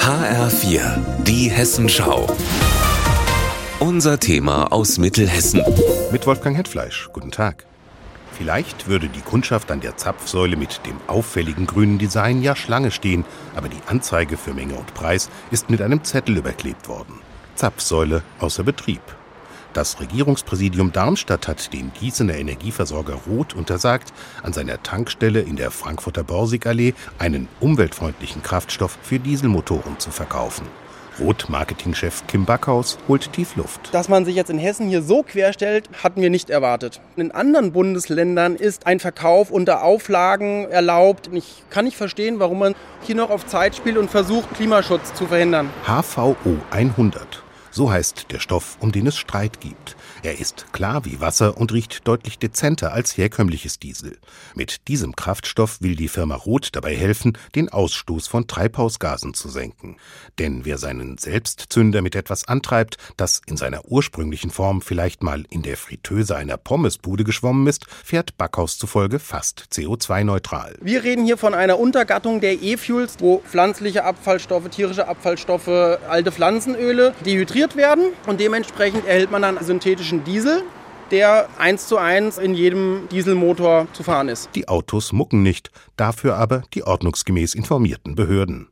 [0.00, 2.26] HR4, die Hessenschau.
[3.78, 5.62] Unser Thema aus Mittelhessen.
[6.10, 7.08] Mit Wolfgang Hetfleisch.
[7.12, 7.66] Guten Tag.
[8.32, 13.24] Vielleicht würde die Kundschaft an der Zapfsäule mit dem auffälligen grünen Design ja Schlange stehen,
[13.54, 17.20] aber die Anzeige für Menge und Preis ist mit einem Zettel überklebt worden.
[17.54, 19.02] Zapfsäule außer Betrieb.
[19.74, 24.12] Das Regierungspräsidium Darmstadt hat dem Gießener Energieversorger Roth untersagt,
[24.42, 30.66] an seiner Tankstelle in der Frankfurter Borsigallee einen umweltfreundlichen Kraftstoff für Dieselmotoren zu verkaufen.
[31.20, 33.92] Rot-Marketingchef Kim Backhaus holt tief Luft.
[33.92, 37.00] Dass man sich jetzt in Hessen hier so querstellt, hatten wir nicht erwartet.
[37.16, 41.28] In anderen Bundesländern ist ein Verkauf unter Auflagen erlaubt.
[41.32, 45.26] Ich kann nicht verstehen, warum man hier noch auf Zeit spielt und versucht, Klimaschutz zu
[45.26, 45.70] verhindern.
[45.84, 46.36] HVO
[46.70, 49.96] 100 so heißt der Stoff, um den es Streit gibt.
[50.22, 54.18] Er ist klar wie Wasser und riecht deutlich dezenter als herkömmliches Diesel.
[54.54, 59.96] Mit diesem Kraftstoff will die Firma Roth dabei helfen, den Ausstoß von Treibhausgasen zu senken.
[60.38, 65.62] Denn wer seinen Selbstzünder mit etwas antreibt, das in seiner ursprünglichen Form vielleicht mal in
[65.62, 70.76] der Fritteuse einer Pommesbude geschwommen ist, fährt Backhaus zufolge fast CO2-neutral.
[70.80, 77.14] Wir reden hier von einer Untergattung der E-Fuels, wo pflanzliche Abfallstoffe, tierische Abfallstoffe, alte Pflanzenöle
[77.24, 80.62] dehydriert filtriert werden und dementsprechend erhält man dann synthetischen Diesel,
[81.10, 84.50] der eins zu eins in jedem Dieselmotor zu fahren ist.
[84.54, 88.68] Die Autos mucken nicht, dafür aber die ordnungsgemäß informierten Behörden.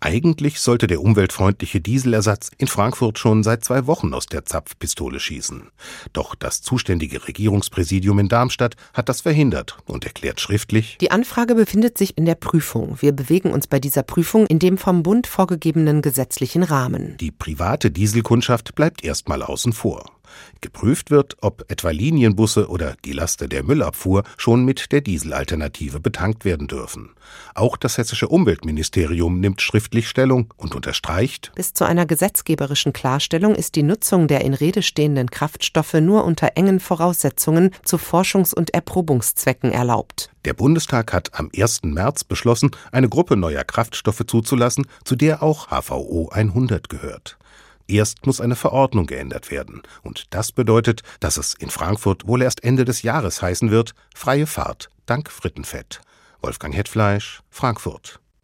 [0.00, 5.70] Eigentlich sollte der umweltfreundliche Dieselersatz in Frankfurt schon seit zwei Wochen aus der Zapfpistole schießen.
[6.12, 11.98] Doch das zuständige Regierungspräsidium in Darmstadt hat das verhindert und erklärt schriftlich, die Anfrage befindet
[11.98, 12.96] sich in der Prüfung.
[13.00, 17.16] Wir bewegen uns bei dieser Prüfung in dem vom Bund vorgegebenen gesetzlichen Rahmen.
[17.18, 20.17] Die private Dieselkundschaft bleibt erstmal außen vor.
[20.60, 26.44] Geprüft wird, ob etwa Linienbusse oder die Laster der Müllabfuhr schon mit der Dieselalternative betankt
[26.44, 27.10] werden dürfen.
[27.54, 33.74] Auch das hessische Umweltministerium nimmt schriftlich Stellung und unterstreicht, bis zu einer gesetzgeberischen Klarstellung ist
[33.74, 39.70] die Nutzung der in Rede stehenden Kraftstoffe nur unter engen Voraussetzungen zu Forschungs- und Erprobungszwecken
[39.70, 40.30] erlaubt.
[40.44, 41.82] Der Bundestag hat am 1.
[41.84, 47.38] März beschlossen, eine Gruppe neuer Kraftstoffe zuzulassen, zu der auch HVO 100 gehört.
[47.88, 49.82] Erst muss eine Verordnung geändert werden.
[50.02, 54.46] Und das bedeutet, dass es in Frankfurt wohl erst Ende des Jahres heißen wird, freie
[54.46, 56.00] Fahrt dank Frittenfett.
[56.40, 58.20] Wolfgang Hetfleisch, Frankfurt.